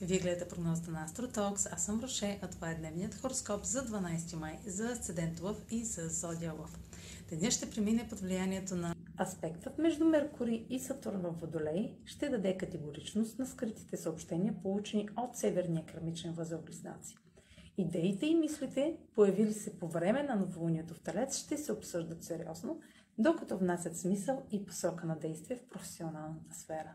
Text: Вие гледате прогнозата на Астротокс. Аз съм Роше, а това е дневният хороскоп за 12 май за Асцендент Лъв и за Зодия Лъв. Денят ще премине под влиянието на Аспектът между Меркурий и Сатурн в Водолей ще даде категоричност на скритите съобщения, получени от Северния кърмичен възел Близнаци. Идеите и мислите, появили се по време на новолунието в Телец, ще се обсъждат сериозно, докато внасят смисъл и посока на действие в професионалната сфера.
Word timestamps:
Вие 0.00 0.18
гледате 0.18 0.48
прогнозата 0.48 0.90
на 0.90 1.04
Астротокс. 1.04 1.66
Аз 1.66 1.84
съм 1.84 2.00
Роше, 2.00 2.38
а 2.42 2.48
това 2.48 2.70
е 2.70 2.74
дневният 2.74 3.14
хороскоп 3.14 3.64
за 3.64 3.86
12 3.86 4.36
май 4.36 4.58
за 4.66 4.92
Асцендент 4.92 5.40
Лъв 5.40 5.64
и 5.70 5.84
за 5.84 6.08
Зодия 6.08 6.52
Лъв. 6.52 6.78
Денят 7.28 7.52
ще 7.52 7.70
премине 7.70 8.08
под 8.08 8.20
влиянието 8.20 8.76
на 8.76 8.94
Аспектът 9.20 9.78
между 9.78 10.04
Меркурий 10.04 10.66
и 10.70 10.80
Сатурн 10.80 11.20
в 11.20 11.30
Водолей 11.30 11.94
ще 12.04 12.28
даде 12.28 12.56
категоричност 12.56 13.38
на 13.38 13.46
скритите 13.46 13.96
съобщения, 13.96 14.54
получени 14.62 15.08
от 15.16 15.36
Северния 15.36 15.84
кърмичен 15.86 16.32
възел 16.32 16.58
Близнаци. 16.66 17.16
Идеите 17.78 18.26
и 18.26 18.34
мислите, 18.34 18.96
появили 19.14 19.52
се 19.52 19.78
по 19.78 19.88
време 19.88 20.22
на 20.22 20.36
новолунието 20.36 20.94
в 20.94 21.00
Телец, 21.00 21.36
ще 21.36 21.56
се 21.56 21.72
обсъждат 21.72 22.24
сериозно, 22.24 22.80
докато 23.18 23.58
внасят 23.58 23.96
смисъл 23.96 24.46
и 24.52 24.66
посока 24.66 25.06
на 25.06 25.18
действие 25.18 25.56
в 25.56 25.68
професионалната 25.68 26.54
сфера. 26.54 26.94